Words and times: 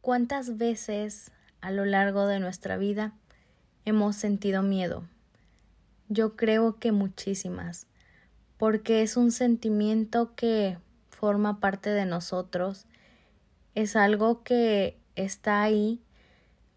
¿Cuántas 0.00 0.56
veces 0.56 1.30
a 1.60 1.70
lo 1.70 1.84
largo 1.84 2.26
de 2.26 2.40
nuestra 2.40 2.78
vida 2.78 3.12
hemos 3.84 4.16
sentido 4.16 4.62
miedo? 4.62 5.04
Yo 6.08 6.36
creo 6.36 6.78
que 6.78 6.90
muchísimas, 6.90 7.86
porque 8.56 9.02
es 9.02 9.18
un 9.18 9.30
sentimiento 9.30 10.34
que 10.34 10.78
forma 11.10 11.60
parte 11.60 11.90
de 11.90 12.06
nosotros, 12.06 12.86
es 13.74 13.94
algo 13.94 14.42
que 14.42 14.98
está 15.16 15.60
ahí 15.60 16.00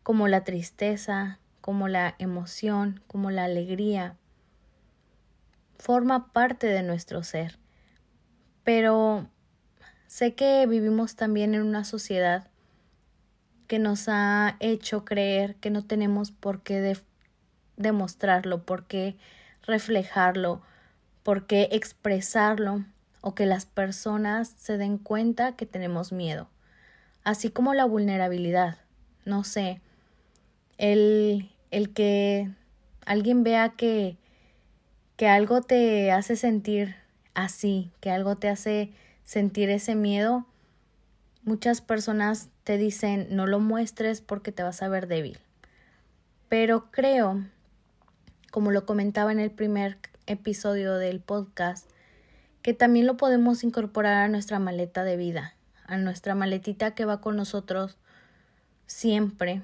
como 0.03 0.27
la 0.27 0.43
tristeza, 0.43 1.39
como 1.61 1.87
la 1.87 2.15
emoción, 2.19 3.01
como 3.07 3.31
la 3.31 3.45
alegría, 3.45 4.17
forma 5.79 6.33
parte 6.33 6.67
de 6.67 6.83
nuestro 6.83 7.23
ser. 7.23 7.57
Pero 8.65 9.29
sé 10.07 10.35
que 10.35 10.65
vivimos 10.67 11.15
también 11.15 11.53
en 11.53 11.61
una 11.61 11.85
sociedad 11.85 12.49
que 13.73 13.79
nos 13.79 14.07
ha 14.07 14.55
hecho 14.59 15.03
creer 15.03 15.55
que 15.55 15.71
no 15.71 15.83
tenemos 15.83 16.29
por 16.29 16.61
qué 16.61 16.95
demostrarlo, 17.75 18.61
por 18.61 18.85
qué 18.85 19.15
reflejarlo, 19.63 20.61
por 21.23 21.47
qué 21.47 21.69
expresarlo 21.71 22.85
o 23.21 23.33
que 23.33 23.47
las 23.47 23.65
personas 23.65 24.49
se 24.59 24.77
den 24.77 24.99
cuenta 24.99 25.55
que 25.55 25.65
tenemos 25.65 26.11
miedo, 26.11 26.49
así 27.23 27.49
como 27.49 27.73
la 27.73 27.85
vulnerabilidad. 27.85 28.77
No 29.25 29.43
sé, 29.43 29.81
el, 30.77 31.49
el 31.71 31.93
que 31.93 32.51
alguien 33.07 33.43
vea 33.43 33.69
que, 33.69 34.17
que 35.17 35.27
algo 35.27 35.61
te 35.61 36.11
hace 36.11 36.35
sentir 36.35 36.95
así, 37.33 37.89
que 38.01 38.11
algo 38.11 38.35
te 38.35 38.49
hace 38.49 38.91
sentir 39.23 39.71
ese 39.71 39.95
miedo, 39.95 40.45
muchas 41.43 41.81
personas 41.81 42.49
te 42.63 42.77
dicen 42.77 43.27
no 43.29 43.47
lo 43.47 43.59
muestres 43.59 44.21
porque 44.21 44.51
te 44.51 44.63
vas 44.63 44.81
a 44.81 44.87
ver 44.87 45.07
débil. 45.07 45.39
Pero 46.49 46.91
creo, 46.91 47.43
como 48.51 48.71
lo 48.71 48.85
comentaba 48.85 49.31
en 49.31 49.39
el 49.39 49.51
primer 49.51 49.97
episodio 50.27 50.95
del 50.95 51.19
podcast, 51.19 51.89
que 52.61 52.73
también 52.73 53.05
lo 53.05 53.17
podemos 53.17 53.63
incorporar 53.63 54.13
a 54.13 54.27
nuestra 54.29 54.59
maleta 54.59 55.03
de 55.03 55.17
vida, 55.17 55.55
a 55.85 55.97
nuestra 55.97 56.35
maletita 56.35 56.95
que 56.95 57.05
va 57.05 57.19
con 57.19 57.35
nosotros 57.35 57.97
siempre 58.85 59.63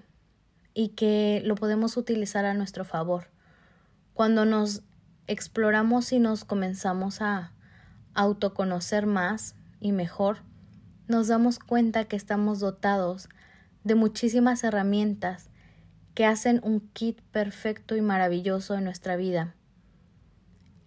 y 0.73 0.89
que 0.89 1.41
lo 1.45 1.55
podemos 1.55 1.95
utilizar 1.95 2.45
a 2.45 2.53
nuestro 2.53 2.83
favor. 2.83 3.27
Cuando 4.14 4.45
nos 4.45 4.83
exploramos 5.27 6.11
y 6.11 6.19
nos 6.19 6.43
comenzamos 6.43 7.21
a 7.21 7.53
autoconocer 8.16 9.05
más 9.05 9.55
y 9.80 9.93
mejor, 9.93 10.48
nos 11.09 11.27
damos 11.27 11.59
cuenta 11.59 12.05
que 12.05 12.15
estamos 12.15 12.61
dotados 12.61 13.27
de 13.83 13.95
muchísimas 13.95 14.63
herramientas 14.63 15.49
que 16.13 16.25
hacen 16.25 16.61
un 16.63 16.79
kit 16.79 17.19
perfecto 17.31 17.97
y 17.97 18.02
maravilloso 18.02 18.75
en 18.75 18.85
nuestra 18.85 19.17
vida. 19.17 19.55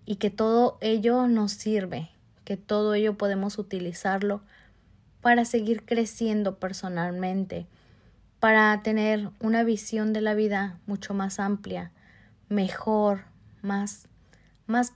Y 0.07 0.17
que 0.17 0.31
todo 0.31 0.79
ello 0.81 1.27
nos 1.27 1.53
sirve, 1.53 2.11
que 2.45 2.57
todo 2.57 2.95
ello 2.95 3.19
podemos 3.19 3.59
utilizarlo 3.59 4.41
para 5.21 5.45
seguir 5.45 5.85
creciendo 5.85 6.59
personalmente, 6.59 7.67
para 8.41 8.83
tener 8.83 9.29
una 9.41 9.63
visión 9.63 10.15
de 10.15 10.23
la 10.23 10.33
vida 10.33 10.79
mucho 10.87 11.13
más 11.13 11.39
amplia, 11.39 11.93
mejor, 12.49 13.25
más 13.61 14.09
más 14.67 14.95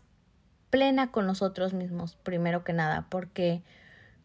plena 0.70 1.10
con 1.10 1.27
nosotros 1.27 1.72
mismos, 1.72 2.16
primero 2.16 2.64
que 2.64 2.72
nada, 2.72 3.06
porque 3.08 3.62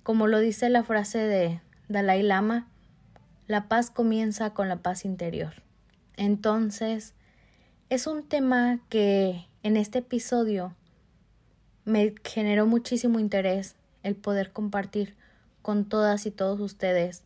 como 0.04 0.28
lo 0.28 0.40
dice 0.40 0.70
la 0.70 0.84
frase 0.84 1.20
de 1.20 1.62
Dalai 1.88 2.24
Lama, 2.24 2.68
la 3.48 3.68
paz 3.68 3.90
comienza 3.92 4.54
con 4.54 4.70
la 4.70 4.78
paz 4.78 5.06
interior. 5.06 5.62
Entonces, 6.18 7.14
es 7.90 8.08
un 8.08 8.24
tema 8.24 8.80
que 8.90 9.48
en 9.64 9.78
este 9.78 10.00
episodio 10.00 10.76
me 11.86 12.16
generó 12.24 12.66
muchísimo 12.66 13.20
interés 13.20 13.76
el 14.04 14.16
poder 14.16 14.52
compartir 14.52 15.16
con 15.62 15.86
todas 15.86 16.26
y 16.26 16.32
todos 16.32 16.60
ustedes. 16.60 17.24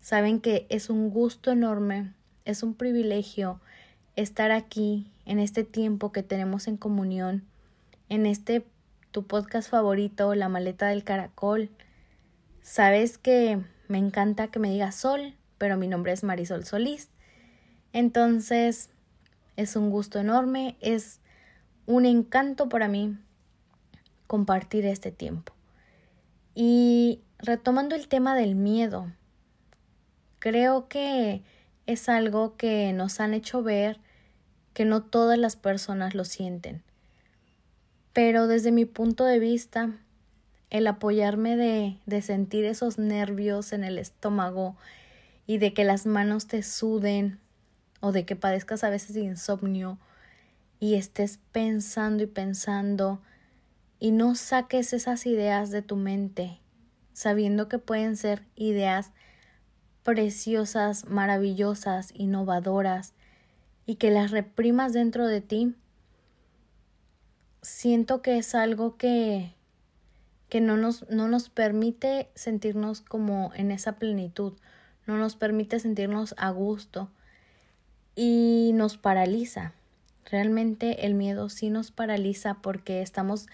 Saben 0.00 0.40
que 0.40 0.66
es 0.68 0.90
un 0.90 1.10
gusto 1.10 1.50
enorme, 1.50 2.12
es 2.44 2.62
un 2.62 2.74
privilegio 2.74 3.60
estar 4.14 4.50
aquí 4.50 5.10
en 5.26 5.38
este 5.38 5.64
tiempo 5.64 6.12
que 6.12 6.22
tenemos 6.22 6.68
en 6.68 6.76
comunión, 6.76 7.44
en 8.08 8.26
este 8.26 8.64
tu 9.10 9.26
podcast 9.26 9.70
favorito, 9.70 10.34
La 10.34 10.48
maleta 10.48 10.88
del 10.88 11.04
caracol, 11.04 11.70
Sabes 12.66 13.16
que 13.16 13.60
me 13.86 13.96
encanta 13.96 14.48
que 14.48 14.58
me 14.58 14.72
digas 14.72 14.96
Sol, 14.96 15.36
pero 15.56 15.76
mi 15.76 15.86
nombre 15.86 16.10
es 16.10 16.24
Marisol 16.24 16.64
Solís. 16.64 17.10
Entonces, 17.92 18.90
es 19.54 19.76
un 19.76 19.88
gusto 19.88 20.18
enorme, 20.18 20.76
es 20.80 21.20
un 21.86 22.06
encanto 22.06 22.68
para 22.68 22.88
mí 22.88 23.16
compartir 24.26 24.84
este 24.84 25.12
tiempo. 25.12 25.52
Y 26.56 27.20
retomando 27.38 27.94
el 27.94 28.08
tema 28.08 28.34
del 28.34 28.56
miedo, 28.56 29.12
creo 30.40 30.88
que 30.88 31.44
es 31.86 32.08
algo 32.08 32.56
que 32.56 32.92
nos 32.92 33.20
han 33.20 33.32
hecho 33.32 33.62
ver 33.62 34.00
que 34.74 34.84
no 34.84 35.04
todas 35.04 35.38
las 35.38 35.54
personas 35.54 36.16
lo 36.16 36.24
sienten. 36.24 36.82
Pero 38.12 38.48
desde 38.48 38.72
mi 38.72 38.86
punto 38.86 39.24
de 39.24 39.38
vista, 39.38 40.00
el 40.70 40.86
apoyarme 40.86 41.56
de, 41.56 41.98
de 42.06 42.22
sentir 42.22 42.64
esos 42.64 42.98
nervios 42.98 43.72
en 43.72 43.84
el 43.84 43.98
estómago 43.98 44.76
y 45.46 45.58
de 45.58 45.72
que 45.72 45.84
las 45.84 46.06
manos 46.06 46.46
te 46.46 46.62
suden 46.62 47.38
o 48.00 48.12
de 48.12 48.24
que 48.24 48.36
padezcas 48.36 48.84
a 48.84 48.90
veces 48.90 49.14
de 49.14 49.20
insomnio 49.20 49.98
y 50.80 50.94
estés 50.94 51.38
pensando 51.52 52.22
y 52.24 52.26
pensando 52.26 53.20
y 53.98 54.10
no 54.10 54.34
saques 54.34 54.92
esas 54.92 55.26
ideas 55.26 55.70
de 55.70 55.82
tu 55.82 55.96
mente, 55.96 56.60
sabiendo 57.12 57.68
que 57.68 57.78
pueden 57.78 58.16
ser 58.16 58.42
ideas 58.54 59.12
preciosas, 60.02 61.06
maravillosas, 61.06 62.12
innovadoras, 62.14 63.14
y 63.86 63.96
que 63.96 64.10
las 64.12 64.30
reprimas 64.30 64.92
dentro 64.92 65.26
de 65.26 65.40
ti, 65.40 65.74
siento 67.62 68.22
que 68.22 68.38
es 68.38 68.54
algo 68.54 68.96
que, 68.96 69.55
que 70.48 70.60
no 70.60 70.76
nos, 70.76 71.08
no 71.10 71.28
nos 71.28 71.48
permite 71.48 72.28
sentirnos 72.34 73.00
como 73.00 73.52
en 73.54 73.70
esa 73.70 73.98
plenitud, 73.98 74.54
no 75.06 75.16
nos 75.16 75.36
permite 75.36 75.80
sentirnos 75.80 76.34
a 76.38 76.50
gusto 76.50 77.10
y 78.14 78.72
nos 78.74 78.96
paraliza. 78.96 79.72
Realmente 80.24 81.06
el 81.06 81.14
miedo 81.14 81.48
sí 81.48 81.70
nos 81.70 81.90
paraliza 81.92 82.54
porque 82.54 83.02
estamos 83.02 83.46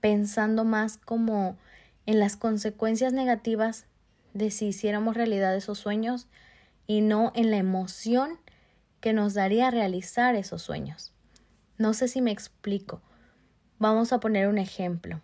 pensando 0.00 0.64
más 0.64 0.96
como 0.96 1.56
en 2.06 2.18
las 2.18 2.36
consecuencias 2.36 3.12
negativas 3.12 3.86
de 4.34 4.50
si 4.50 4.66
hiciéramos 4.66 5.16
realidad 5.16 5.54
esos 5.56 5.78
sueños 5.78 6.28
y 6.86 7.00
no 7.00 7.32
en 7.34 7.50
la 7.50 7.56
emoción 7.56 8.38
que 9.00 9.12
nos 9.12 9.34
daría 9.34 9.70
realizar 9.70 10.34
esos 10.34 10.62
sueños. 10.62 11.12
No 11.78 11.94
sé 11.94 12.08
si 12.08 12.20
me 12.20 12.30
explico. 12.30 13.00
Vamos 13.78 14.12
a 14.12 14.20
poner 14.20 14.46
un 14.48 14.58
ejemplo. 14.58 15.20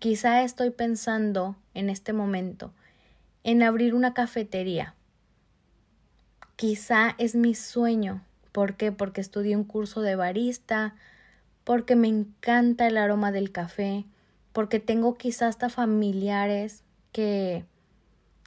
Quizá 0.00 0.44
estoy 0.44 0.70
pensando 0.70 1.56
en 1.74 1.90
este 1.90 2.14
momento 2.14 2.72
en 3.44 3.62
abrir 3.62 3.94
una 3.94 4.14
cafetería. 4.14 4.94
Quizá 6.56 7.14
es 7.18 7.34
mi 7.34 7.54
sueño. 7.54 8.24
¿Por 8.50 8.76
qué? 8.76 8.92
Porque 8.92 9.20
estudié 9.20 9.56
un 9.56 9.64
curso 9.64 10.00
de 10.00 10.16
barista, 10.16 10.94
porque 11.64 11.96
me 11.96 12.08
encanta 12.08 12.86
el 12.86 12.96
aroma 12.96 13.30
del 13.30 13.52
café, 13.52 14.06
porque 14.54 14.80
tengo 14.80 15.16
quizá 15.16 15.48
hasta 15.48 15.68
familiares 15.68 16.82
que, 17.12 17.66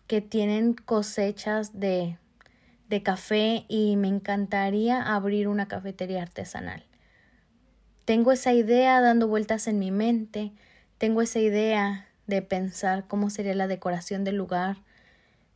que 0.08 0.22
tienen 0.22 0.74
cosechas 0.74 1.80
de, 1.80 2.18
de 2.90 3.04
café 3.04 3.66
y 3.68 3.96
me 3.96 4.08
encantaría 4.08 5.04
abrir 5.04 5.48
una 5.48 5.68
cafetería 5.68 6.24
artesanal. 6.24 6.84
Tengo 8.06 8.32
esa 8.32 8.54
idea 8.54 9.00
dando 9.02 9.28
vueltas 9.28 9.68
en 9.68 9.78
mi 9.78 9.92
mente, 9.92 10.52
tengo 11.04 11.22
esa 11.22 11.40
idea 11.40 12.08
de 12.28 12.42
pensar 12.42 13.10
cómo 13.10 13.30
sería 13.30 13.54
la 13.56 13.68
decoración 13.68 14.24
del 14.24 14.38
lugar, 14.38 14.78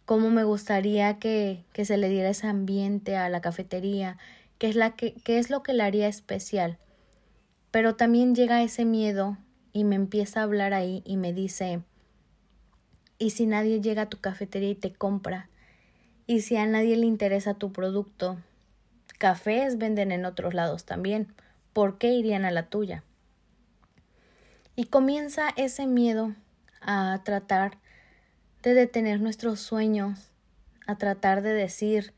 cómo 0.04 0.30
me 0.30 0.44
gustaría 0.44 1.20
que, 1.20 1.64
que 1.72 1.86
se 1.86 1.96
le 1.96 2.10
diera 2.10 2.32
ese 2.32 2.48
ambiente 2.48 3.16
a 3.16 3.30
la 3.30 3.40
cafetería, 3.40 4.18
qué 4.58 4.68
es, 4.68 4.76
la 4.76 4.98
que, 4.98 5.14
qué 5.24 5.40
es 5.40 5.50
lo 5.50 5.64
que 5.64 5.72
la 5.72 5.86
haría 5.86 6.10
especial. 6.10 6.78
Pero 7.72 7.96
también 7.96 8.36
llega 8.36 8.62
ese 8.62 8.84
miedo 8.84 9.38
y 9.72 9.86
me 9.86 9.96
empieza 9.96 10.42
a 10.42 10.44
hablar 10.44 10.74
ahí 10.74 11.02
y 11.06 11.16
me 11.16 11.32
dice, 11.32 11.80
¿y 13.18 13.30
si 13.30 13.46
nadie 13.46 13.80
llega 13.80 14.02
a 14.02 14.10
tu 14.10 14.20
cafetería 14.20 14.72
y 14.72 14.76
te 14.76 14.92
compra? 14.92 15.48
¿Y 16.26 16.42
si 16.42 16.58
a 16.58 16.66
nadie 16.66 16.98
le 16.98 17.06
interesa 17.06 17.54
tu 17.54 17.72
producto? 17.72 18.36
Cafés 19.18 19.78
venden 19.78 20.12
en 20.12 20.26
otros 20.26 20.54
lados 20.54 20.84
también. 20.84 21.34
¿Por 21.72 21.98
qué 21.98 22.12
irían 22.12 22.44
a 22.44 22.52
la 22.52 22.64
tuya? 22.64 23.06
Y 24.80 24.86
comienza 24.86 25.50
ese 25.56 25.88
miedo 25.88 26.36
a 26.82 27.20
tratar 27.26 27.80
de 28.62 28.76
detener 28.76 29.20
nuestros 29.20 29.60
sueños, 29.60 30.30
a 30.86 31.00
tratar 31.00 31.42
de 31.42 31.52
decir 31.52 32.14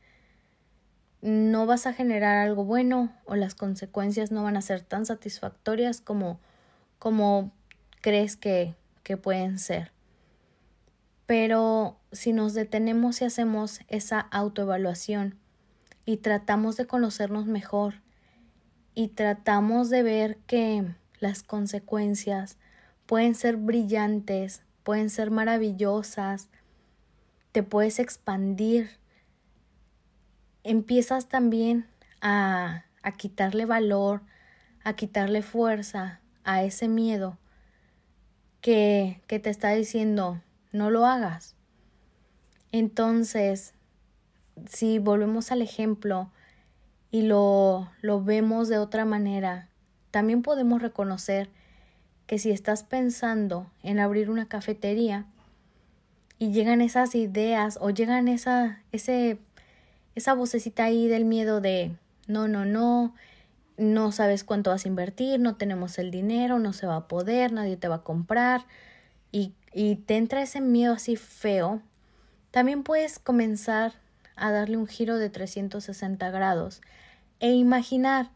no 1.22 1.64
vas 1.64 1.86
a 1.86 1.94
generar 1.94 2.36
algo 2.36 2.66
bueno 2.66 3.14
o 3.24 3.34
las 3.34 3.54
consecuencias 3.54 4.30
no 4.30 4.42
van 4.42 4.58
a 4.58 4.62
ser 4.62 4.82
tan 4.82 5.06
satisfactorias 5.06 6.02
como, 6.02 6.38
como 6.98 7.50
crees 8.02 8.36
que, 8.36 8.74
que 9.04 9.16
pueden 9.16 9.58
ser. 9.58 9.92
Pero 11.24 11.98
si 12.12 12.34
nos 12.34 12.52
detenemos 12.52 13.22
y 13.22 13.24
hacemos 13.24 13.80
esa 13.88 14.20
autoevaluación 14.20 15.38
y 16.04 16.18
tratamos 16.18 16.76
de 16.76 16.86
conocernos 16.86 17.46
mejor 17.46 18.02
y 18.94 19.08
tratamos 19.08 19.88
de 19.88 20.02
ver 20.02 20.36
que 20.46 20.94
las 21.20 21.42
consecuencias. 21.42 22.58
Pueden 23.06 23.34
ser 23.34 23.56
brillantes, 23.56 24.62
pueden 24.82 25.10
ser 25.10 25.30
maravillosas, 25.30 26.48
te 27.52 27.62
puedes 27.62 27.98
expandir. 27.98 28.90
Empiezas 30.64 31.28
también 31.28 31.86
a, 32.20 32.84
a 33.02 33.12
quitarle 33.12 33.64
valor, 33.64 34.22
a 34.84 34.94
quitarle 34.94 35.42
fuerza 35.42 36.20
a 36.44 36.62
ese 36.64 36.88
miedo 36.88 37.38
que, 38.60 39.22
que 39.26 39.38
te 39.38 39.50
está 39.50 39.70
diciendo 39.70 40.42
no 40.72 40.90
lo 40.90 41.06
hagas. 41.06 41.56
Entonces, 42.72 43.74
si 44.68 44.98
volvemos 44.98 45.50
al 45.50 45.62
ejemplo 45.62 46.30
y 47.10 47.22
lo, 47.22 47.90
lo 48.02 48.22
vemos 48.22 48.68
de 48.68 48.78
otra 48.78 49.04
manera, 49.04 49.69
también 50.10 50.42
podemos 50.42 50.82
reconocer 50.82 51.48
que 52.26 52.38
si 52.38 52.50
estás 52.50 52.84
pensando 52.84 53.66
en 53.82 53.98
abrir 53.98 54.30
una 54.30 54.46
cafetería 54.46 55.26
y 56.38 56.52
llegan 56.52 56.80
esas 56.80 57.14
ideas 57.14 57.78
o 57.80 57.90
llegan 57.90 58.28
esa, 58.28 58.80
ese 58.92 59.38
esa 60.14 60.34
vocecita 60.34 60.84
ahí 60.84 61.08
del 61.08 61.24
miedo 61.24 61.60
de 61.60 61.96
no, 62.26 62.48
no, 62.48 62.64
no, 62.64 63.14
no 63.76 64.12
sabes 64.12 64.44
cuánto 64.44 64.70
vas 64.70 64.84
a 64.84 64.88
invertir, 64.88 65.40
no 65.40 65.56
tenemos 65.56 65.98
el 65.98 66.10
dinero, 66.10 66.58
no 66.58 66.72
se 66.72 66.86
va 66.86 66.96
a 66.96 67.08
poder, 67.08 67.52
nadie 67.52 67.76
te 67.76 67.88
va 67.88 67.96
a 67.96 68.02
comprar 68.02 68.66
y, 69.32 69.54
y 69.72 69.96
te 69.96 70.16
entra 70.16 70.42
ese 70.42 70.60
miedo 70.60 70.94
así 70.94 71.16
feo, 71.16 71.82
también 72.50 72.82
puedes 72.82 73.18
comenzar 73.18 73.94
a 74.36 74.50
darle 74.50 74.76
un 74.76 74.86
giro 74.86 75.18
de 75.18 75.30
360 75.30 76.30
grados 76.30 76.80
e 77.40 77.52
imaginar 77.52 78.30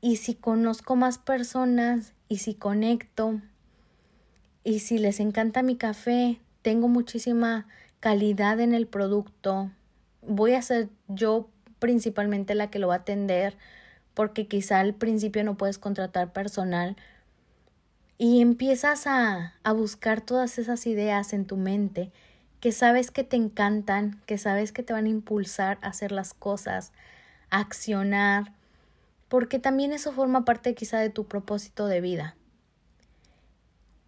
y 0.00 0.16
si 0.16 0.34
conozco 0.34 0.96
más 0.96 1.18
personas 1.18 2.12
y 2.28 2.38
si 2.38 2.54
conecto 2.54 3.40
y 4.64 4.80
si 4.80 4.98
les 4.98 5.20
encanta 5.20 5.62
mi 5.62 5.76
café, 5.76 6.40
tengo 6.62 6.88
muchísima 6.88 7.66
calidad 8.00 8.60
en 8.60 8.74
el 8.74 8.86
producto, 8.86 9.70
voy 10.22 10.54
a 10.54 10.62
ser 10.62 10.88
yo 11.08 11.48
principalmente 11.78 12.54
la 12.54 12.70
que 12.70 12.78
lo 12.78 12.88
va 12.88 12.94
a 12.94 12.98
atender 12.98 13.56
porque 14.14 14.46
quizá 14.48 14.80
al 14.80 14.94
principio 14.94 15.44
no 15.44 15.56
puedes 15.56 15.78
contratar 15.78 16.32
personal 16.32 16.96
y 18.18 18.40
empiezas 18.40 19.06
a, 19.06 19.54
a 19.62 19.72
buscar 19.72 20.20
todas 20.20 20.58
esas 20.58 20.86
ideas 20.86 21.32
en 21.32 21.44
tu 21.44 21.56
mente 21.56 22.10
que 22.60 22.72
sabes 22.72 23.10
que 23.10 23.22
te 23.22 23.36
encantan, 23.36 24.20
que 24.26 24.38
sabes 24.38 24.72
que 24.72 24.82
te 24.82 24.92
van 24.92 25.04
a 25.04 25.10
impulsar 25.10 25.78
a 25.82 25.88
hacer 25.88 26.10
las 26.10 26.34
cosas, 26.34 26.92
a 27.50 27.60
accionar, 27.60 28.52
porque 29.36 29.58
también 29.58 29.92
eso 29.92 30.12
forma 30.12 30.46
parte 30.46 30.74
quizá 30.74 30.98
de 30.98 31.10
tu 31.10 31.26
propósito 31.26 31.86
de 31.86 32.00
vida. 32.00 32.36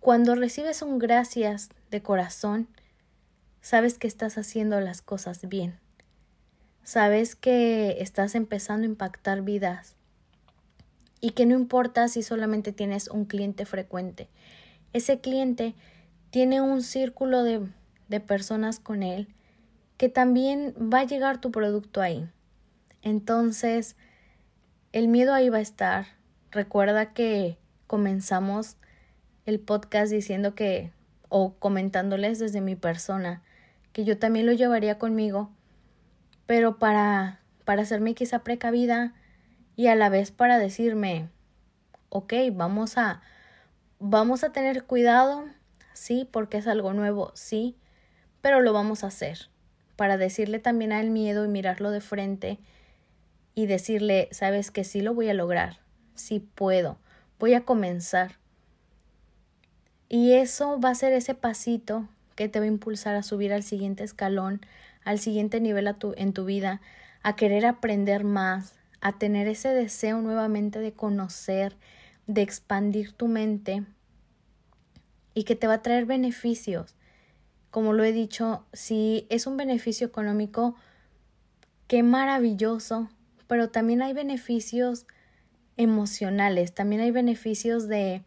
Cuando 0.00 0.34
recibes 0.34 0.80
un 0.80 0.98
gracias 0.98 1.68
de 1.90 2.02
corazón, 2.02 2.66
sabes 3.60 3.98
que 3.98 4.06
estás 4.06 4.38
haciendo 4.38 4.80
las 4.80 5.02
cosas 5.02 5.46
bien 5.46 5.78
sabes 6.88 7.36
que 7.36 8.00
estás 8.00 8.34
empezando 8.34 8.86
a 8.86 8.88
impactar 8.88 9.42
vidas 9.42 9.94
y 11.20 11.32
que 11.32 11.44
no 11.44 11.54
importa 11.54 12.08
si 12.08 12.22
solamente 12.22 12.72
tienes 12.72 13.08
un 13.08 13.26
cliente 13.26 13.66
frecuente. 13.66 14.30
Ese 14.94 15.20
cliente 15.20 15.74
tiene 16.30 16.62
un 16.62 16.80
círculo 16.80 17.42
de, 17.42 17.60
de 18.08 18.20
personas 18.20 18.80
con 18.80 19.02
él 19.02 19.28
que 19.98 20.08
también 20.08 20.72
va 20.80 21.00
a 21.00 21.04
llegar 21.04 21.42
tu 21.42 21.50
producto 21.50 22.00
ahí. 22.00 22.26
Entonces, 23.02 23.94
el 24.92 25.08
miedo 25.08 25.34
ahí 25.34 25.48
va 25.48 25.58
a 25.58 25.62
estar. 25.62 26.06
Recuerda 26.50 27.12
que 27.12 27.58
comenzamos 27.86 28.76
el 29.46 29.60
podcast 29.60 30.10
diciendo 30.10 30.54
que, 30.54 30.92
o 31.28 31.54
comentándoles 31.54 32.38
desde 32.38 32.60
mi 32.60 32.74
persona, 32.74 33.42
que 33.92 34.04
yo 34.04 34.18
también 34.18 34.46
lo 34.46 34.52
llevaría 34.52 34.98
conmigo 34.98 35.50
pero 36.48 36.78
para, 36.78 37.40
para 37.66 37.82
hacerme 37.82 38.14
quizá 38.14 38.38
precavida 38.38 39.12
y 39.76 39.88
a 39.88 39.94
la 39.94 40.08
vez 40.08 40.30
para 40.30 40.58
decirme, 40.58 41.28
ok, 42.08 42.32
vamos 42.54 42.96
a, 42.96 43.20
vamos 43.98 44.42
a 44.44 44.50
tener 44.50 44.84
cuidado, 44.84 45.44
sí, 45.92 46.26
porque 46.32 46.56
es 46.56 46.66
algo 46.66 46.94
nuevo, 46.94 47.32
sí, 47.34 47.76
pero 48.40 48.62
lo 48.62 48.72
vamos 48.72 49.04
a 49.04 49.08
hacer, 49.08 49.50
para 49.94 50.16
decirle 50.16 50.58
también 50.58 50.90
al 50.90 51.10
miedo 51.10 51.44
y 51.44 51.48
mirarlo 51.48 51.90
de 51.90 52.00
frente 52.00 52.58
y 53.58 53.66
decirle, 53.66 54.28
sabes 54.30 54.70
que 54.70 54.84
sí 54.84 55.00
lo 55.00 55.14
voy 55.14 55.28
a 55.28 55.34
lograr, 55.34 55.80
sí 56.14 56.38
puedo, 56.38 56.96
voy 57.40 57.54
a 57.54 57.64
comenzar. 57.64 58.36
Y 60.08 60.34
eso 60.34 60.78
va 60.78 60.90
a 60.90 60.94
ser 60.94 61.12
ese 61.12 61.34
pasito 61.34 62.08
que 62.36 62.48
te 62.48 62.60
va 62.60 62.66
a 62.66 62.68
impulsar 62.68 63.16
a 63.16 63.24
subir 63.24 63.52
al 63.52 63.64
siguiente 63.64 64.04
escalón, 64.04 64.60
al 65.04 65.18
siguiente 65.18 65.60
nivel 65.60 65.92
en 66.16 66.32
tu 66.32 66.44
vida, 66.44 66.80
a 67.24 67.34
querer 67.34 67.66
aprender 67.66 68.22
más, 68.22 68.76
a 69.00 69.18
tener 69.18 69.48
ese 69.48 69.70
deseo 69.70 70.22
nuevamente 70.22 70.78
de 70.78 70.92
conocer, 70.92 71.74
de 72.28 72.42
expandir 72.42 73.10
tu 73.10 73.26
mente 73.26 73.82
y 75.34 75.42
que 75.42 75.56
te 75.56 75.66
va 75.66 75.74
a 75.74 75.82
traer 75.82 76.06
beneficios. 76.06 76.94
Como 77.72 77.92
lo 77.92 78.04
he 78.04 78.12
dicho, 78.12 78.64
si 78.72 79.26
es 79.30 79.48
un 79.48 79.56
beneficio 79.56 80.06
económico, 80.06 80.76
qué 81.88 82.04
maravilloso, 82.04 83.08
pero 83.48 83.70
también 83.70 84.02
hay 84.02 84.12
beneficios 84.12 85.06
emocionales, 85.76 86.72
también 86.74 87.02
hay 87.02 87.10
beneficios 87.10 87.88
de, 87.88 88.22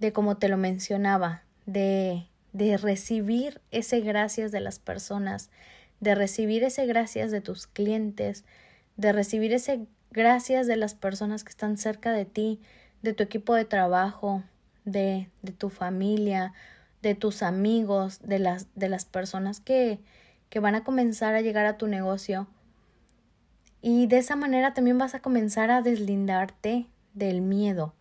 de 0.00 0.12
como 0.12 0.38
te 0.38 0.48
lo 0.48 0.56
mencionaba, 0.56 1.42
de 1.66 2.26
de 2.56 2.78
recibir 2.78 3.60
ese 3.70 4.00
gracias 4.00 4.50
de 4.50 4.60
las 4.60 4.78
personas, 4.78 5.50
de 6.00 6.14
recibir 6.14 6.64
ese 6.64 6.86
gracias 6.86 7.30
de 7.30 7.42
tus 7.42 7.66
clientes, 7.66 8.46
de 8.96 9.12
recibir 9.12 9.52
ese 9.52 9.86
gracias 10.10 10.66
de 10.66 10.76
las 10.76 10.94
personas 10.94 11.44
que 11.44 11.50
están 11.50 11.76
cerca 11.76 12.12
de 12.12 12.24
ti, 12.24 12.58
de 13.02 13.12
tu 13.12 13.22
equipo 13.22 13.54
de 13.54 13.66
trabajo, 13.66 14.42
de, 14.86 15.28
de 15.42 15.52
tu 15.52 15.68
familia, 15.68 16.54
de 17.02 17.14
tus 17.14 17.42
amigos, 17.42 18.20
de 18.22 18.38
las, 18.38 18.68
de 18.74 18.88
las 18.88 19.04
personas 19.04 19.60
que, 19.60 19.98
que 20.48 20.58
van 20.58 20.76
a 20.76 20.82
comenzar 20.82 21.34
a 21.34 21.42
llegar 21.42 21.66
a 21.66 21.76
tu 21.76 21.88
negocio. 21.88 22.46
Y 23.88 24.08
de 24.08 24.18
esa 24.18 24.34
manera 24.34 24.74
también 24.74 24.98
vas 24.98 25.14
a 25.14 25.20
comenzar 25.20 25.70
a 25.70 25.80
deslindarte 25.80 26.86
del 27.14 27.40
miedo. 27.40 27.94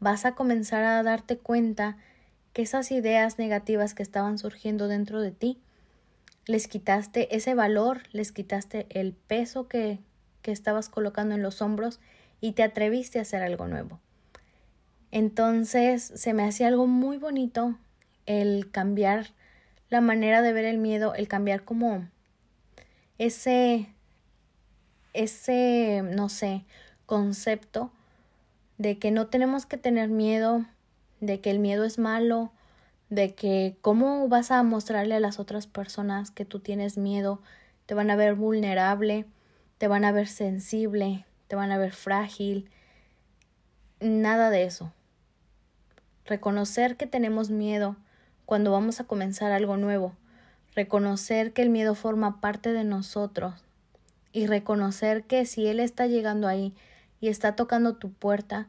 Vas 0.00 0.24
a 0.24 0.34
comenzar 0.34 0.82
a 0.82 1.00
darte 1.04 1.38
cuenta 1.38 1.96
que 2.52 2.62
esas 2.62 2.90
ideas 2.90 3.38
negativas 3.38 3.94
que 3.94 4.02
estaban 4.02 4.38
surgiendo 4.38 4.88
dentro 4.88 5.20
de 5.20 5.30
ti, 5.30 5.60
les 6.46 6.66
quitaste 6.66 7.36
ese 7.36 7.54
valor, 7.54 8.00
les 8.10 8.32
quitaste 8.32 8.88
el 8.90 9.12
peso 9.12 9.68
que, 9.68 10.00
que 10.42 10.50
estabas 10.50 10.88
colocando 10.88 11.36
en 11.36 11.42
los 11.42 11.62
hombros 11.62 12.00
y 12.40 12.54
te 12.54 12.64
atreviste 12.64 13.20
a 13.20 13.22
hacer 13.22 13.40
algo 13.44 13.68
nuevo. 13.68 14.00
Entonces 15.12 16.02
se 16.16 16.34
me 16.34 16.42
hacía 16.42 16.66
algo 16.66 16.88
muy 16.88 17.16
bonito 17.16 17.78
el 18.26 18.72
cambiar 18.72 19.28
la 19.88 20.00
manera 20.00 20.42
de 20.42 20.52
ver 20.52 20.64
el 20.64 20.78
miedo, 20.78 21.14
el 21.14 21.28
cambiar 21.28 21.62
como 21.62 22.08
ese, 23.18 23.94
ese, 25.18 26.02
no 26.02 26.28
sé, 26.28 26.64
concepto 27.06 27.90
de 28.76 28.98
que 28.98 29.10
no 29.10 29.26
tenemos 29.26 29.66
que 29.66 29.76
tener 29.76 30.08
miedo 30.08 30.64
de 31.20 31.40
que 31.40 31.50
el 31.50 31.58
miedo 31.58 31.84
es 31.84 31.98
malo, 31.98 32.52
de 33.10 33.34
que 33.34 33.76
cómo 33.80 34.28
vas 34.28 34.52
a 34.52 34.62
mostrarle 34.62 35.16
a 35.16 35.20
las 35.20 35.40
otras 35.40 35.66
personas 35.66 36.30
que 36.30 36.44
tú 36.44 36.60
tienes 36.60 36.96
miedo, 36.96 37.40
te 37.86 37.94
van 37.94 38.10
a 38.10 38.16
ver 38.16 38.36
vulnerable, 38.36 39.26
te 39.78 39.88
van 39.88 40.04
a 40.04 40.12
ver 40.12 40.28
sensible, 40.28 41.24
te 41.48 41.56
van 41.56 41.72
a 41.72 41.78
ver 41.78 41.92
frágil, 41.92 42.70
nada 43.98 44.50
de 44.50 44.62
eso. 44.62 44.92
Reconocer 46.24 46.96
que 46.96 47.08
tenemos 47.08 47.50
miedo 47.50 47.96
cuando 48.46 48.70
vamos 48.70 49.00
a 49.00 49.04
comenzar 49.04 49.50
algo 49.50 49.76
nuevo, 49.76 50.12
reconocer 50.76 51.52
que 51.52 51.62
el 51.62 51.70
miedo 51.70 51.96
forma 51.96 52.40
parte 52.40 52.72
de 52.72 52.84
nosotros 52.84 53.67
y 54.32 54.46
reconocer 54.46 55.24
que 55.24 55.46
si 55.46 55.66
Él 55.66 55.80
está 55.80 56.06
llegando 56.06 56.48
ahí 56.48 56.74
y 57.20 57.28
está 57.28 57.56
tocando 57.56 57.96
tu 57.96 58.12
puerta, 58.12 58.68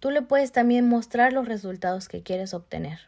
tú 0.00 0.10
le 0.10 0.22
puedes 0.22 0.52
también 0.52 0.88
mostrar 0.88 1.32
los 1.32 1.46
resultados 1.46 2.08
que 2.08 2.22
quieres 2.22 2.54
obtener. 2.54 3.00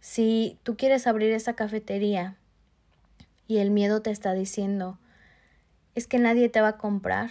Si 0.00 0.58
tú 0.62 0.76
quieres 0.76 1.06
abrir 1.06 1.30
esa 1.30 1.54
cafetería 1.54 2.36
y 3.46 3.58
el 3.58 3.70
miedo 3.70 4.02
te 4.02 4.10
está 4.10 4.32
diciendo 4.32 4.98
es 5.94 6.06
que 6.06 6.18
nadie 6.18 6.48
te 6.48 6.60
va 6.60 6.68
a 6.68 6.78
comprar. 6.78 7.30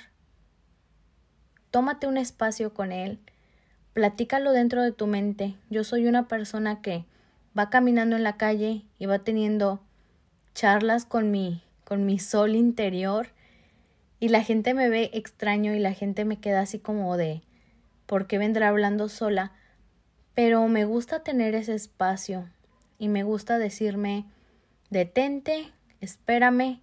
Tómate 1.72 2.08
un 2.08 2.18
espacio 2.18 2.74
con 2.74 2.92
él, 2.92 3.20
platícalo 3.94 4.52
dentro 4.52 4.84
de 4.84 4.92
tu 4.92 5.08
mente. 5.08 5.56
Yo 5.70 5.84
soy 5.84 6.08
una 6.08 6.28
persona 6.28 6.82
que 6.82 7.06
va 7.58 7.70
caminando 7.70 8.16
en 8.16 8.24
la 8.24 8.38
calle 8.38 8.86
y 9.00 9.06
va 9.06 9.20
teniendo 9.20 9.82
charlas 10.54 11.06
con 11.06 11.32
mi 11.32 11.64
con 11.92 12.06
mi 12.06 12.20
sol 12.20 12.56
interior 12.56 13.28
y 14.18 14.30
la 14.30 14.46
gente 14.46 14.74
me 14.74 14.88
ve 14.88 15.10
extraño 15.12 15.74
y 15.74 15.80
la 15.80 15.92
gente 15.92 16.24
me 16.24 16.40
queda 16.40 16.62
así 16.62 16.80
como 16.80 17.18
de 17.18 17.42
¿por 18.06 18.28
qué 18.28 18.38
vendrá 18.38 18.70
hablando 18.70 19.10
sola? 19.10 19.52
Pero 20.34 20.66
me 20.70 20.86
gusta 20.86 21.22
tener 21.22 21.54
ese 21.54 21.76
espacio 21.76 22.48
y 22.98 23.10
me 23.10 23.24
gusta 23.24 23.58
decirme 23.58 24.24
detente, 24.90 25.74
espérame, 26.00 26.80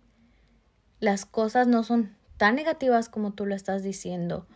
las 1.01 1.25
cosas 1.25 1.67
no 1.67 1.85
son 1.85 2.15
tan 2.37 2.57
negativas 2.57 3.09
como 3.09 3.33
tú 3.33 3.47
lo 3.47 3.55
estás 3.55 3.83
diciendo 3.83 4.47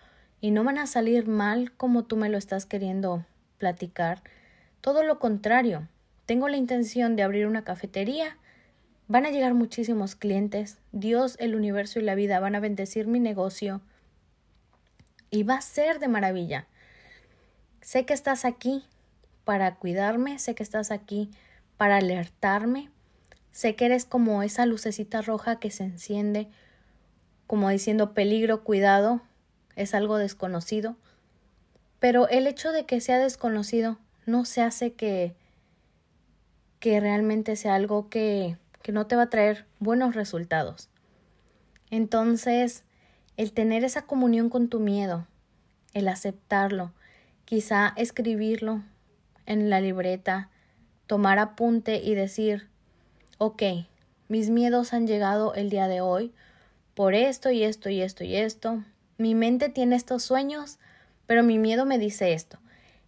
y 0.42 0.50
no 0.50 0.64
van 0.64 0.76
a 0.76 0.87
salir 0.87 1.26
mal 1.26 1.73
como 1.78 2.04
tú 2.04 2.18
me 2.18 2.28
lo 2.28 2.37
estás 2.37 2.66
queriendo 2.66 3.25
platicar. 3.56 4.23
Todo 4.82 5.02
lo 5.02 5.18
contrario, 5.18 5.88
tengo 6.26 6.47
la 6.49 6.59
intención 6.59 7.16
de 7.16 7.23
abrir 7.23 7.47
una 7.47 7.64
cafetería, 7.64 8.37
van 9.12 9.26
a 9.26 9.31
llegar 9.31 9.52
muchísimos 9.52 10.14
clientes, 10.14 10.78
Dios, 10.90 11.37
el 11.38 11.54
universo 11.54 11.99
y 11.99 12.02
la 12.02 12.14
vida 12.14 12.40
van 12.40 12.54
a 12.54 12.61
bendecir 12.61 13.07
mi 13.07 13.21
negocio. 13.21 13.83
Y 15.28 15.42
va 15.42 15.57
a 15.57 15.61
ser 15.61 15.99
de 15.99 16.09
maravilla. 16.09 16.66
Sé 17.83 18.07
que 18.07 18.14
estás 18.14 18.47
aquí 18.47 18.87
para 19.45 19.75
cuidarme, 19.75 20.38
sé 20.38 20.54
que 20.54 20.62
estás 20.62 20.90
aquí 20.90 21.31
para 21.76 21.99
alertarme, 21.99 22.88
sé 23.50 23.76
que 23.76 23.85
eres 23.85 24.07
como 24.07 24.42
esa 24.42 24.64
lucecita 24.64 25.21
roja 25.21 25.61
que 25.61 25.71
se 25.71 25.85
enciende, 25.85 26.49
como 27.47 27.69
diciendo 27.69 28.14
peligro, 28.14 28.64
cuidado, 28.64 29.21
es 29.76 29.95
algo 29.95 30.16
desconocido, 30.16 30.97
pero 32.00 32.28
el 32.28 32.47
hecho 32.47 32.73
de 32.73 32.87
que 32.87 33.02
sea 33.02 33.19
desconocido 33.19 33.99
no 34.25 34.47
se 34.47 34.62
hace 34.62 34.95
que 34.95 35.35
que 36.81 36.99
realmente 36.99 37.54
sea 37.54 37.76
algo 37.76 38.09
que, 38.09 38.57
que 38.83 38.93
no 38.93 39.07
te 39.07 39.17
va 39.17 39.23
a 39.23 39.31
traer 39.31 39.67
buenos 39.79 40.15
resultados. 40.15 40.89
Entonces, 41.91 42.85
el 43.37 43.53
tener 43.53 43.85
esa 43.85 44.03
comunión 44.03 44.51
con 44.51 44.69
tu 44.69 44.81
miedo, 44.81 45.27
el 45.95 46.09
aceptarlo, 46.09 46.93
quizá 47.45 47.93
escribirlo 47.97 48.83
en 49.47 49.71
la 49.71 49.81
libreta, 49.81 50.51
tomar 51.07 51.39
apunte 51.39 51.97
y 52.03 52.15
decir, 52.15 52.69
ok, 53.39 53.62
mis 54.29 54.51
miedos 54.51 54.93
han 54.93 55.07
llegado 55.07 55.55
el 55.55 55.71
día 55.71 55.89
de 55.89 56.01
hoy 56.01 56.33
por 56.95 57.15
esto 57.15 57.51
y 57.51 57.62
esto 57.62 57.91
y 57.91 58.01
esto 58.01 58.25
y 58.25 58.37
esto. 58.37 58.85
Mi 59.19 59.35
mente 59.35 59.69
tiene 59.69 59.97
estos 59.97 60.23
sueños, 60.23 60.79
pero 61.27 61.43
mi 61.43 61.59
miedo 61.59 61.85
me 61.85 61.99
dice 61.99 62.33
esto. 62.33 62.59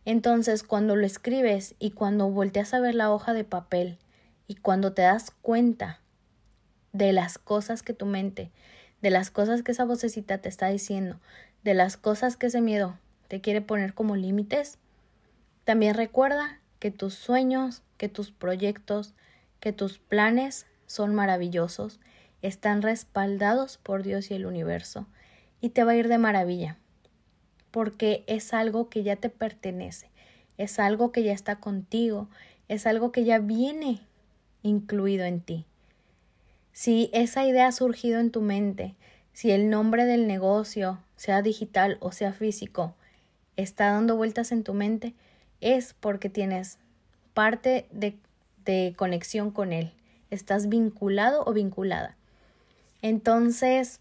Entonces, 0.05 0.63
cuando 0.63 0.97
lo 0.97 1.07
escribes 1.07 1.75
y 1.79 1.93
cuando 1.93 2.29
volteas 2.29 2.75
a 2.75 2.81
ver 2.81 2.95
la 2.95 3.11
hoja 3.11 3.33
de 3.33 3.45
papel 3.45 3.99
y 4.47 4.57
cuando 4.57 4.93
te 4.93 5.03
das 5.03 5.31
cuenta 5.43 6.01
de 6.93 7.13
las 7.13 7.39
cosas 7.39 7.83
que 7.83 7.93
tu 7.93 8.07
mente, 8.07 8.51
de 9.03 9.11
las 9.11 9.31
cosas 9.31 9.63
que 9.63 9.73
esa 9.73 9.85
vocecita 9.85 10.39
te 10.39 10.49
está 10.49 10.69
diciendo, 10.69 11.21
de 11.63 11.75
las 11.75 11.97
cosas 11.97 12.37
que 12.37 12.47
ese 12.47 12.61
miedo 12.61 12.99
te 13.29 13.41
quiere 13.41 13.61
poner 13.61 13.95
como 13.95 14.17
límites, 14.17 14.79
también 15.65 15.95
recuerda 15.95 16.61
que 16.79 16.91
tus 16.91 17.15
sueños, 17.15 17.83
que 17.97 18.09
tus 18.09 18.31
proyectos, 18.31 19.15
que 19.61 19.73
tus 19.73 19.99
planes 19.99 20.67
son 20.87 21.15
maravillosos, 21.15 22.01
están 22.43 22.83
respaldados 22.83 23.79
por 23.79 24.03
Dios 24.03 24.31
y 24.31 24.35
el 24.35 24.47
universo, 24.47 25.07
y 25.61 25.71
te 25.71 25.85
va 25.85 25.93
a 25.93 25.97
ir 25.97 26.09
de 26.09 26.19
maravilla 26.19 26.79
porque 27.75 28.23
es 28.29 28.55
algo 28.55 28.89
que 28.89 29.03
ya 29.03 29.17
te 29.17 29.31
pertenece, 29.31 30.09
es 30.59 30.79
algo 30.79 31.11
que 31.11 31.25
ya 31.25 31.33
está 31.33 31.57
contigo, 31.57 32.29
es 32.69 32.87
algo 32.87 33.11
que 33.11 33.25
ya 33.25 33.41
viene 33.41 33.99
incluido 34.65 35.25
en 35.25 35.41
ti. 35.41 35.65
Si 36.73 37.09
esa 37.13 37.47
idea 37.47 37.69
ha 37.69 37.73
surgido 37.73 38.19
en 38.19 38.33
tu 38.33 38.41
mente, 38.41 38.97
si 39.33 39.53
el 39.53 39.71
nombre 39.71 40.05
del 40.07 40.27
negocio, 40.27 40.99
sea 41.15 41.41
digital 41.41 41.99
o 42.01 42.11
sea 42.11 42.33
físico, 42.33 42.95
está 43.57 43.93
dando 43.93 44.17
vueltas 44.17 44.51
en 44.51 44.65
tu 44.65 44.75
mente, 44.75 45.15
es 45.61 45.95
porque 45.95 46.29
tienes 46.29 46.79
parte 47.33 47.87
de, 47.93 48.17
de 48.65 48.95
conexión 48.97 49.53
con 49.53 49.73
él. 49.73 49.93
Estás 50.31 50.69
vinculado 50.69 51.45
o 51.47 51.53
vinculada. 51.53 52.17
Entonces, 53.03 54.01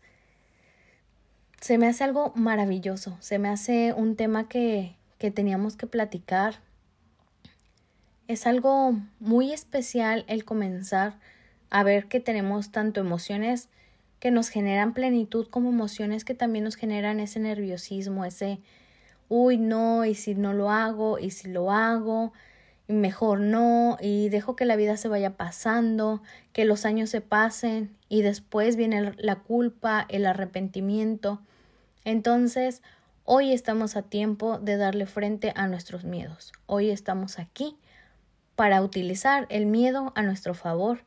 se 1.62 1.78
me 1.78 1.88
hace 1.88 2.04
algo 2.04 2.32
maravilloso, 2.36 3.18
se 3.20 3.38
me 3.38 3.50
hace 3.50 3.94
un 3.94 4.16
tema 4.16 4.48
que, 4.48 4.96
que 5.18 5.32
teníamos 5.32 5.76
que 5.76 5.88
platicar. 5.88 6.56
Es 8.28 8.48
algo 8.48 8.98
muy 9.20 9.52
especial 9.52 10.24
el 10.28 10.46
comenzar 10.46 11.20
a 11.70 11.84
ver 11.84 12.08
que 12.08 12.22
tenemos 12.22 12.72
tanto 12.72 13.02
emociones 13.02 13.68
que 14.20 14.32
nos 14.32 14.48
generan 14.48 14.94
plenitud 14.94 15.48
como 15.50 15.70
emociones 15.70 16.24
que 16.24 16.34
también 16.34 16.64
nos 16.64 16.76
generan 16.76 17.20
ese 17.20 17.42
nerviosismo, 17.42 18.24
ese, 18.24 18.62
uy, 19.28 19.58
no, 19.58 20.06
y 20.06 20.16
si 20.16 20.36
no 20.36 20.54
lo 20.54 20.72
hago, 20.72 21.20
y 21.20 21.32
si 21.32 21.50
lo 21.50 21.70
hago, 21.72 22.32
y 22.88 22.94
mejor 22.94 23.42
no, 23.42 23.98
y 24.00 24.30
dejo 24.30 24.56
que 24.56 24.64
la 24.64 24.78
vida 24.78 24.96
se 24.96 25.10
vaya 25.10 25.36
pasando, 25.36 26.22
que 26.54 26.64
los 26.64 26.86
años 26.86 27.10
se 27.10 27.20
pasen, 27.20 27.94
y 28.08 28.22
después 28.22 28.78
viene 28.78 29.14
la 29.18 29.36
culpa, 29.36 30.06
el 30.08 30.26
arrepentimiento. 30.26 31.42
Entonces, 32.06 32.82
hoy 33.26 33.52
estamos 33.52 33.98
a 33.98 34.04
tiempo 34.04 34.60
de 34.60 34.78
darle 34.78 35.08
frente 35.08 35.52
a 35.58 35.68
nuestros 35.68 36.06
miedos. 36.06 36.54
Hoy 36.68 36.90
estamos 36.90 37.40
aquí 37.40 37.76
para 38.56 38.82
utilizar 38.82 39.46
el 39.50 39.66
miedo 39.66 40.12
a 40.16 40.22
nuestro 40.22 40.54
favor, 40.54 41.04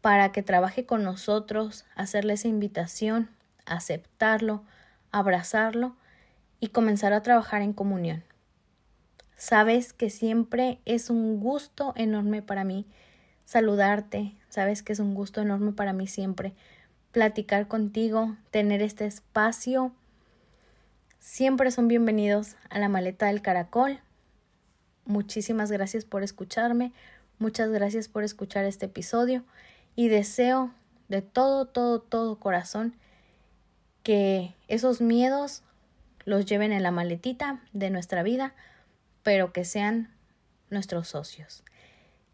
para 0.00 0.32
que 0.32 0.42
trabaje 0.42 0.86
con 0.86 1.02
nosotros, 1.02 1.84
hacerle 1.94 2.34
esa 2.34 2.48
invitación, 2.48 3.30
aceptarlo, 3.64 4.62
abrazarlo 5.10 5.96
y 6.60 6.68
comenzar 6.68 7.12
a 7.12 7.22
trabajar 7.22 7.62
en 7.62 7.72
comunión. 7.72 8.24
Sabes 9.36 9.92
que 9.92 10.10
siempre 10.10 10.80
es 10.84 11.10
un 11.10 11.40
gusto 11.40 11.92
enorme 11.96 12.42
para 12.42 12.64
mí 12.64 12.86
saludarte, 13.44 14.34
sabes 14.48 14.82
que 14.82 14.92
es 14.92 14.98
un 14.98 15.14
gusto 15.14 15.40
enorme 15.40 15.72
para 15.72 15.92
mí 15.92 16.06
siempre 16.06 16.54
platicar 17.12 17.68
contigo, 17.68 18.36
tener 18.50 18.82
este 18.82 19.06
espacio 19.06 19.92
Siempre 21.26 21.72
son 21.72 21.88
bienvenidos 21.88 22.54
a 22.70 22.78
la 22.78 22.88
maleta 22.88 23.26
del 23.26 23.42
caracol. 23.42 23.98
Muchísimas 25.06 25.72
gracias 25.72 26.04
por 26.04 26.22
escucharme, 26.22 26.92
muchas 27.38 27.70
gracias 27.70 28.08
por 28.08 28.24
escuchar 28.24 28.64
este 28.64 28.86
episodio 28.86 29.44
y 29.94 30.08
deseo 30.08 30.72
de 31.08 31.22
todo, 31.22 31.66
todo, 31.66 32.00
todo 32.00 32.38
corazón 32.38 32.94
que 34.02 34.54
esos 34.68 35.00
miedos 35.00 35.62
los 36.24 36.44
lleven 36.44 36.72
en 36.72 36.82
la 36.82 36.90
maletita 36.90 37.60
de 37.72 37.90
nuestra 37.90 38.22
vida, 38.22 38.54
pero 39.22 39.52
que 39.52 39.64
sean 39.64 40.10
nuestros 40.70 41.08
socios. 41.08 41.62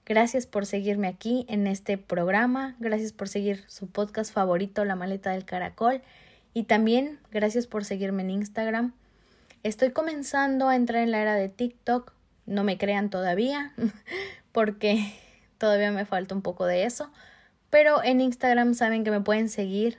Gracias 0.04 0.46
por 0.46 0.66
seguirme 0.66 1.06
aquí 1.06 1.46
en 1.48 1.66
este 1.66 1.96
programa, 1.96 2.74
gracias 2.80 3.12
por 3.12 3.28
seguir 3.28 3.64
su 3.68 3.86
podcast 3.86 4.32
favorito, 4.32 4.84
La 4.84 4.96
Maleta 4.96 5.30
del 5.30 5.44
Caracol. 5.44 6.02
Y 6.54 6.64
también 6.64 7.18
gracias 7.30 7.66
por 7.66 7.84
seguirme 7.84 8.22
en 8.22 8.30
Instagram. 8.30 8.92
Estoy 9.62 9.92
comenzando 9.92 10.68
a 10.68 10.76
entrar 10.76 11.02
en 11.02 11.12
la 11.12 11.22
era 11.22 11.34
de 11.34 11.48
TikTok. 11.48 12.12
No 12.46 12.64
me 12.64 12.78
crean 12.78 13.10
todavía 13.10 13.72
porque 14.52 15.14
todavía 15.58 15.90
me 15.92 16.04
falta 16.04 16.34
un 16.34 16.42
poco 16.42 16.66
de 16.66 16.84
eso. 16.84 17.10
Pero 17.70 18.02
en 18.02 18.20
Instagram 18.20 18.74
saben 18.74 19.04
que 19.04 19.10
me 19.10 19.20
pueden 19.20 19.48
seguir 19.48 19.98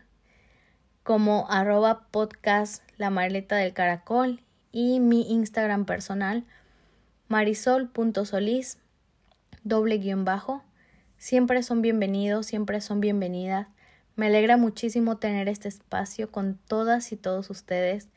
como 1.03 1.49
arroba 1.49 2.07
podcast 2.11 2.83
la 2.97 3.09
del 3.09 3.73
caracol 3.73 4.41
y 4.71 4.99
mi 4.99 5.29
Instagram 5.31 5.85
personal 5.85 6.45
marisol.solís 7.27 8.77
doble 9.63 9.97
guion 9.97 10.25
bajo. 10.25 10.63
Siempre 11.17 11.63
son 11.63 11.81
bienvenidos, 11.81 12.45
siempre 12.45 12.79
son 12.81 12.99
bienvenidas. 12.99 13.67
Me 14.15 14.27
alegra 14.27 14.57
muchísimo 14.57 15.17
tener 15.17 15.47
este 15.49 15.67
espacio 15.67 16.31
con 16.31 16.57
todas 16.67 17.11
y 17.11 17.17
todos 17.17 17.49
ustedes 17.49 18.09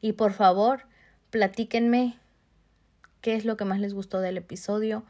y 0.00 0.12
por 0.12 0.32
favor 0.32 0.86
platíquenme 1.30 2.18
qué 3.24 3.34
es 3.34 3.46
lo 3.46 3.56
que 3.56 3.64
más 3.64 3.80
les 3.80 3.94
gustó 3.94 4.20
del 4.20 4.36
episodio. 4.36 5.02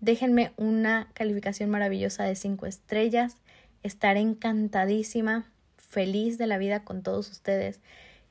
Déjenme 0.00 0.52
una 0.56 1.06
calificación 1.14 1.70
maravillosa 1.70 2.24
de 2.24 2.34
5 2.34 2.66
estrellas. 2.66 3.36
Estaré 3.84 4.18
encantadísima, 4.18 5.46
feliz 5.76 6.36
de 6.36 6.48
la 6.48 6.58
vida 6.58 6.82
con 6.82 7.04
todos 7.04 7.30
ustedes. 7.30 7.78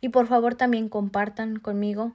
Y 0.02 0.10
por 0.10 0.28
favor 0.28 0.56
también 0.56 0.90
compartan 0.90 1.58
conmigo 1.58 2.12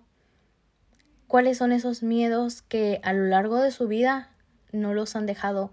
cuáles 1.26 1.56
son 1.56 1.72
esos 1.72 2.02
miedos 2.02 2.60
que 2.60 3.00
a 3.02 3.14
lo 3.14 3.24
largo 3.24 3.58
de 3.58 3.70
su 3.70 3.88
vida 3.88 4.28
no 4.72 4.92
los 4.92 5.16
han 5.16 5.24
dejado 5.24 5.72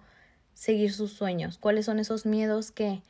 seguir 0.53 0.93
sus 0.93 1.11
sueños, 1.11 1.57
cuáles 1.57 1.83
son 1.85 1.99
esos 1.99 2.25
miedos 2.25 2.71
que, 2.71 3.01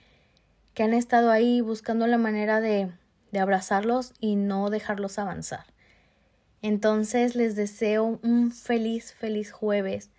que 0.73 0.81
han 0.81 0.95
estado 0.95 1.29
ahí 1.29 1.61
buscando 1.61 2.07
la 2.07 2.17
manera 2.17 2.59
de, 2.59 2.91
de 3.31 3.39
abrazarlos 3.39 4.13
y 4.19 4.35
no 4.35 4.71
dejarlos 4.71 5.19
avanzar. 5.19 5.65
Entonces 6.61 7.35
les 7.35 7.55
deseo 7.55 8.19
un 8.23 8.51
feliz, 8.51 9.13
feliz 9.13 9.51
jueves, 9.51 10.09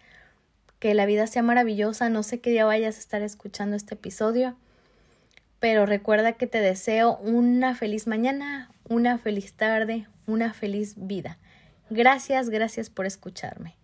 que 0.79 0.95
la 0.95 1.07
vida 1.07 1.27
sea 1.29 1.43
maravillosa, 1.43 2.09
no 2.09 2.23
sé 2.23 2.41
qué 2.41 2.51
día 2.51 2.65
vayas 2.65 2.97
a 2.97 3.01
estar 3.01 3.23
escuchando 3.23 3.77
este 3.77 3.95
episodio, 3.95 4.57
pero 5.61 5.87
recuerda 5.87 6.33
que 6.33 6.49
te 6.49 6.59
deseo 6.59 7.19
una 7.19 7.77
feliz 7.77 8.09
mañana, 8.09 8.73
una 8.89 9.19
feliz 9.19 9.53
tarde, 9.55 10.09
una 10.27 10.53
feliz 10.53 10.95
vida. 10.97 11.39
Gracias, 11.89 12.51
gracias 12.51 12.91
por 12.91 13.07
escucharme. 13.07 13.77